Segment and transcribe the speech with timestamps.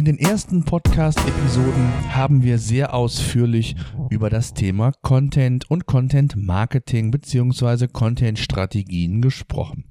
[0.00, 3.76] In den ersten Podcast-Episoden haben wir sehr ausführlich
[4.08, 7.86] über das Thema Content und Content Marketing bzw.
[7.86, 9.84] Content Strategien gesprochen.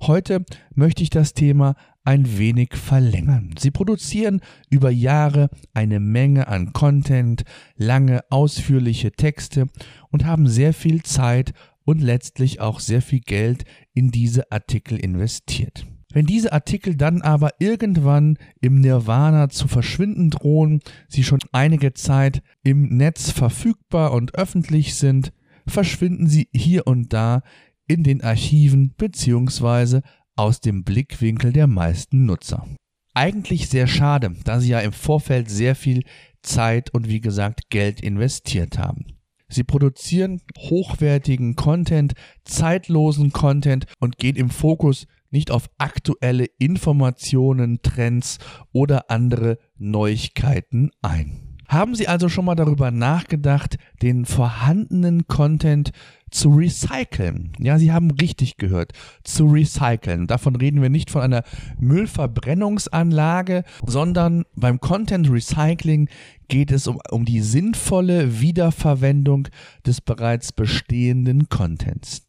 [0.00, 1.74] Heute möchte ich das Thema
[2.04, 3.54] ein wenig verlängern.
[3.58, 4.40] Sie produzieren
[4.70, 7.44] über Jahre eine Menge an Content,
[7.76, 9.66] lange ausführliche Texte
[10.10, 11.52] und haben sehr viel Zeit
[11.84, 15.84] und letztlich auch sehr viel Geld in diese Artikel investiert.
[16.14, 20.78] Wenn diese Artikel dann aber irgendwann im Nirvana zu verschwinden drohen,
[21.08, 25.32] sie schon einige Zeit im Netz verfügbar und öffentlich sind,
[25.66, 27.42] verschwinden sie hier und da
[27.88, 30.02] in den Archiven bzw.
[30.36, 32.64] aus dem Blickwinkel der meisten Nutzer.
[33.12, 36.04] Eigentlich sehr schade, da sie ja im Vorfeld sehr viel
[36.42, 39.06] Zeit und wie gesagt Geld investiert haben.
[39.48, 48.38] Sie produzieren hochwertigen Content, zeitlosen Content und gehen im Fokus nicht auf aktuelle Informationen, Trends
[48.72, 51.54] oder andere Neuigkeiten ein.
[51.68, 55.90] Haben Sie also schon mal darüber nachgedacht, den vorhandenen Content
[56.30, 57.52] zu recyceln?
[57.58, 58.92] Ja, Sie haben richtig gehört,
[59.24, 60.26] zu recyceln.
[60.26, 61.42] Davon reden wir nicht von einer
[61.80, 66.08] Müllverbrennungsanlage, sondern beim Content Recycling
[66.48, 69.48] geht es um, um die sinnvolle Wiederverwendung
[69.84, 72.22] des bereits bestehenden Contents.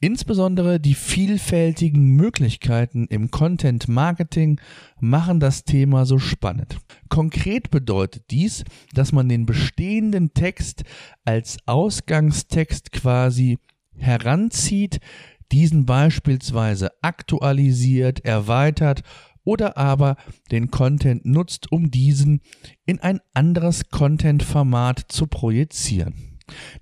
[0.00, 4.60] Insbesondere die vielfältigen Möglichkeiten im Content Marketing
[5.00, 6.76] machen das Thema so spannend.
[7.08, 10.84] Konkret bedeutet dies, dass man den bestehenden Text
[11.24, 13.58] als Ausgangstext quasi
[13.96, 15.00] heranzieht,
[15.50, 19.02] diesen beispielsweise aktualisiert, erweitert
[19.44, 20.16] oder aber
[20.50, 22.42] den Content nutzt, um diesen
[22.84, 26.35] in ein anderes Content-Format zu projizieren.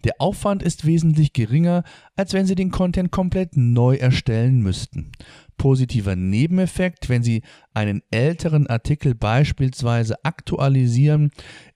[0.04, 1.84] Der Aufwand ist wesentlich geringer,
[2.16, 5.12] als wenn Sie den Content komplett neu erstellen müssten.
[5.56, 11.30] Positiver Nebeneffekt, wenn Sie einen älteren Artikel beispielsweise aktualisieren,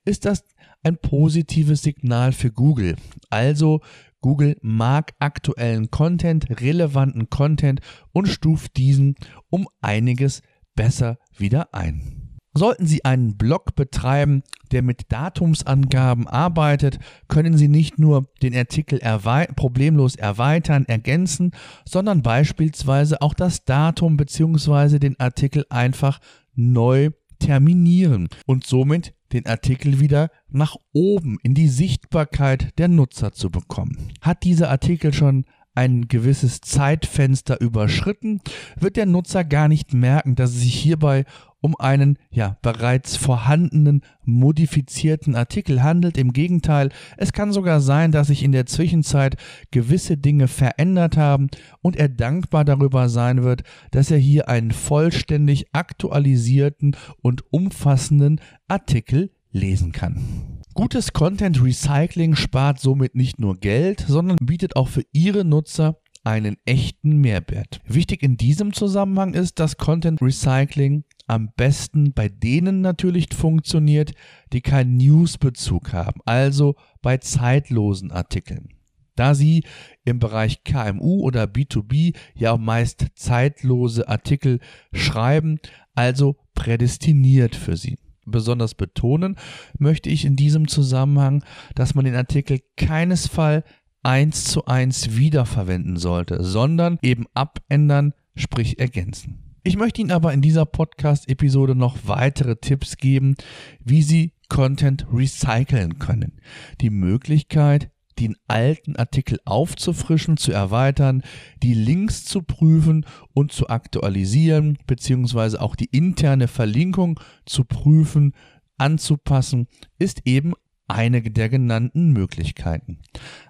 [0.05, 0.43] ist das
[0.83, 2.95] ein positives Signal für Google.
[3.29, 3.81] Also
[4.21, 7.79] Google mag aktuellen Content, relevanten Content
[8.11, 9.15] und stuft diesen
[9.49, 10.41] um einiges
[10.75, 12.28] besser wieder ein.
[12.59, 14.43] Sollten Sie einen Blog betreiben,
[14.73, 16.99] der mit Datumsangaben arbeitet,
[17.29, 21.51] können Sie nicht nur den Artikel erwei problemlos erweitern, ergänzen,
[21.85, 24.99] sondern beispielsweise auch das Datum bzw.
[24.99, 26.19] den Artikel einfach
[26.53, 33.49] neu terminieren und somit den Artikel wieder nach oben in die Sichtbarkeit der Nutzer zu
[33.51, 34.11] bekommen.
[34.19, 35.45] Hat dieser Artikel schon
[35.79, 38.41] ein gewisses Zeitfenster überschritten,
[38.77, 41.23] wird der Nutzer gar nicht merken, dass es sich hierbei
[41.61, 46.17] um einen ja bereits vorhandenen modifizierten Artikel handelt.
[46.17, 49.37] Im Gegenteil, es kann sogar sein, dass sich in der Zwischenzeit
[49.71, 51.47] gewisse Dinge verändert haben
[51.81, 59.31] und er dankbar darüber sein wird, dass er hier einen vollständig aktualisierten und umfassenden Artikel
[59.51, 60.58] lesen kann.
[60.75, 66.57] Gutes Content Recycling spart somit nicht nur Geld, sondern bietet auch für Ihre Nutzer einen
[66.65, 67.81] echten Mehrwert.
[67.85, 74.11] Wichtig in diesem Zusammenhang ist, dass Content Recycling am besten bei denen natürlich funktioniert,
[74.53, 78.69] die keinen Newsbezug haben, also bei zeitlosen Artikeln.
[79.15, 79.63] Da sie
[80.05, 84.59] im Bereich KMU oder B2B ja auch meist zeitlose Artikel
[84.93, 85.59] schreiben,
[85.93, 87.97] also prädestiniert für sie.
[88.31, 89.35] Besonders betonen
[89.77, 91.43] möchte ich in diesem Zusammenhang,
[91.75, 93.63] dass man den Artikel keinesfalls
[94.03, 99.49] eins zu eins wiederverwenden sollte, sondern eben abändern, sprich ergänzen.
[99.63, 103.35] Ich möchte Ihnen aber in dieser Podcast-Episode noch weitere Tipps geben,
[103.83, 106.39] wie Sie Content recyceln können.
[106.81, 111.23] Die Möglichkeit, den alten Artikel aufzufrischen, zu erweitern,
[111.63, 118.33] die Links zu prüfen und zu aktualisieren, beziehungsweise auch die interne Verlinkung zu prüfen,
[118.77, 120.53] anzupassen, ist eben
[120.87, 122.99] eine der genannten Möglichkeiten.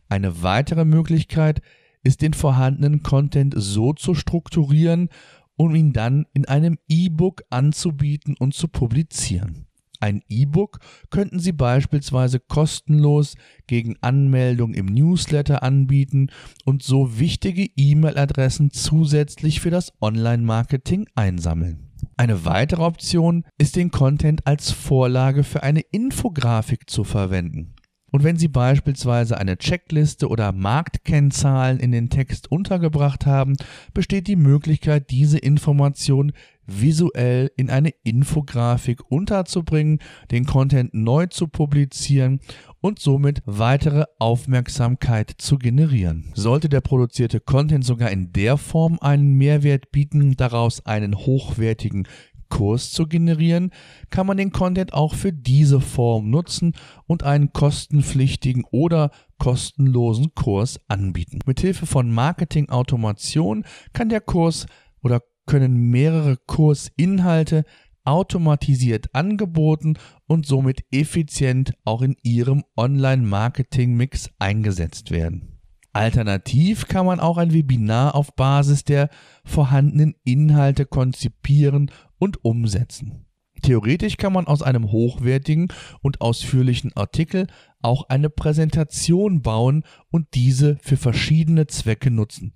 [0.09, 1.61] Eine weitere Möglichkeit
[2.03, 5.09] ist den vorhandenen Content so zu strukturieren
[5.59, 9.67] um ihn dann in einem E-Book anzubieten und zu publizieren.
[9.99, 10.79] Ein E-Book
[11.09, 13.35] könnten Sie beispielsweise kostenlos
[13.67, 16.29] gegen Anmeldung im Newsletter anbieten
[16.65, 21.89] und so wichtige E-Mail-Adressen zusätzlich für das Online-Marketing einsammeln.
[22.15, 27.75] Eine weitere Option ist den Content als Vorlage für eine Infografik zu verwenden.
[28.11, 33.55] Und wenn Sie beispielsweise eine Checkliste oder Marktkennzahlen in den Text untergebracht haben,
[33.93, 36.31] besteht die Möglichkeit, diese Information
[36.69, 39.99] visuell in eine Infografik unterzubringen,
[40.31, 42.39] den Content neu zu publizieren
[42.81, 46.31] und somit weitere Aufmerksamkeit zu generieren.
[46.33, 52.07] Sollte der produzierte Content sogar in der Form einen Mehrwert bieten, daraus einen hochwertigen
[52.49, 53.71] Kurs zu generieren,
[54.09, 56.73] kann man den Content auch für diese Form nutzen
[57.05, 61.39] und einen kostenpflichtigen oder kostenlosen Kurs anbieten.
[61.45, 63.63] Mithilfe von Marketing-Automation
[63.93, 64.65] kann der Kurs
[65.01, 67.65] oder können mehrere Kursinhalte
[68.03, 69.95] automatisiert angeboten
[70.27, 75.59] und somit effizient auch in Ihrem Online-Marketing-Mix eingesetzt werden.
[75.91, 79.09] Alternativ kann man auch ein Webinar auf Basis der
[79.43, 83.25] vorhandenen Inhalte konzipieren und umsetzen.
[83.63, 85.69] Theoretisch kann man aus einem hochwertigen
[86.03, 87.47] und ausführlichen Artikel
[87.81, 92.53] auch eine Präsentation bauen und diese für verschiedene Zwecke nutzen.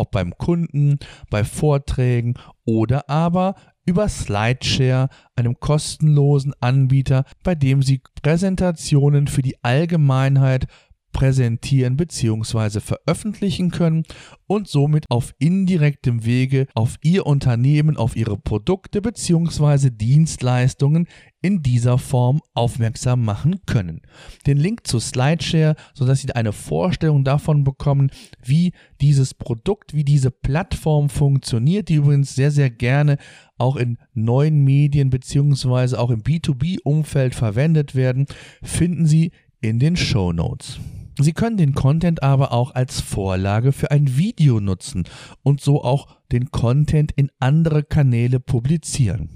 [0.00, 0.98] Ob beim Kunden,
[1.28, 3.54] bei Vorträgen oder aber
[3.84, 10.68] über Slideshare, einem kostenlosen Anbieter, bei dem Sie Präsentationen für die Allgemeinheit
[11.12, 12.80] präsentieren bzw.
[12.80, 14.04] veröffentlichen können
[14.46, 19.90] und somit auf indirektem Wege auf Ihr Unternehmen, auf Ihre Produkte bzw.
[19.90, 21.06] Dienstleistungen
[21.42, 24.02] in dieser Form aufmerksam machen können.
[24.46, 28.10] Den Link zu Slideshare, sodass Sie eine Vorstellung davon bekommen,
[28.42, 33.16] wie dieses Produkt, wie diese Plattform funktioniert, die übrigens sehr, sehr gerne
[33.58, 35.96] auch in neuen Medien bzw.
[35.96, 38.26] auch im B2B-Umfeld verwendet werden,
[38.62, 40.80] finden Sie in den Show Notes.
[41.18, 45.04] Sie können den Content aber auch als Vorlage für ein Video nutzen
[45.42, 49.30] und so auch den Content in andere Kanäle publizieren.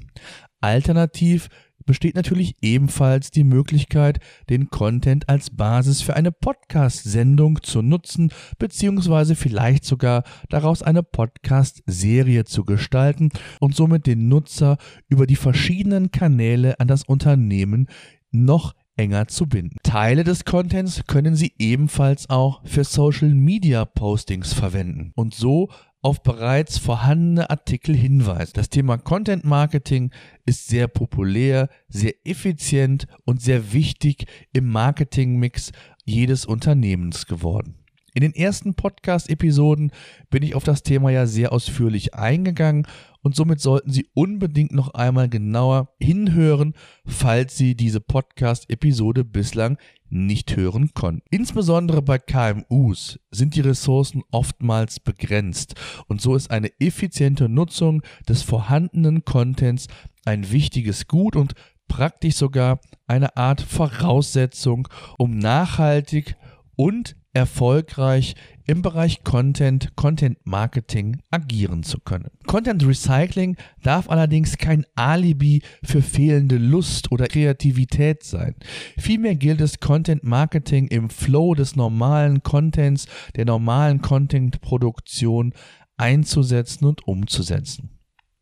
[0.61, 1.49] Alternativ
[1.87, 9.35] besteht natürlich ebenfalls die Möglichkeit, den Content als Basis für eine Podcast-Sendung zu nutzen, beziehungsweise
[9.35, 13.31] vielleicht sogar daraus eine Podcast-Serie zu gestalten
[13.61, 14.79] und somit den Nutzer
[15.09, 17.88] über die verschiedenen Kanäle an das Unternehmen
[18.31, 19.76] noch enger zu binden.
[19.82, 25.70] Teile des Contents können Sie ebenfalls auch für Social Media Postings verwenden und so
[26.02, 28.52] auf bereits vorhandene Artikel hinweisen.
[28.55, 30.11] Das Thema Content Marketing
[30.44, 35.73] ist sehr populär, sehr effizient und sehr wichtig im Marketingmix
[36.05, 37.83] jedes Unternehmens geworden.
[38.14, 39.90] In den ersten Podcast-Episoden
[40.31, 42.87] bin ich auf das Thema ja sehr ausführlich eingegangen
[43.22, 46.75] und somit sollten Sie unbedingt noch einmal genauer hinhören,
[47.05, 49.78] falls Sie diese Podcast-Episode bislang
[50.11, 51.22] nicht hören konnten.
[51.31, 55.75] Insbesondere bei KMUs sind die Ressourcen oftmals begrenzt
[56.06, 59.88] und so ist eine effiziente Nutzung des vorhandenen Contents
[60.25, 61.55] ein wichtiges Gut und
[61.88, 62.78] praktisch sogar
[63.08, 64.87] eine Art Voraussetzung,
[65.19, 66.37] um nachhaltig
[66.76, 68.34] und erfolgreich
[68.66, 72.31] im Bereich Content, Content Marketing agieren zu können.
[72.46, 78.54] Content Recycling darf allerdings kein Alibi für fehlende Lust oder Kreativität sein.
[78.96, 85.52] Vielmehr gilt es, Content Marketing im Flow des normalen Contents, der normalen Content-Produktion
[85.96, 87.94] einzusetzen und umzusetzen.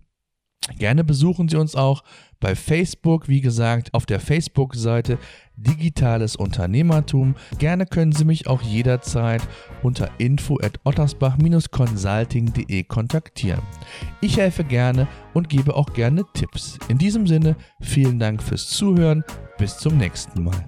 [0.79, 2.05] Gerne besuchen Sie uns auch
[2.41, 5.19] bei Facebook, wie gesagt, auf der Facebook-Seite
[5.57, 7.35] Digitales Unternehmertum.
[7.59, 9.43] Gerne können Sie mich auch jederzeit
[9.83, 13.63] unter info at ottersbach-consulting.de kontaktieren.
[14.21, 16.79] Ich helfe gerne und gebe auch gerne Tipps.
[16.89, 19.25] In diesem Sinne, vielen Dank fürs Zuhören.
[19.59, 20.65] Bis zum nächsten Mal.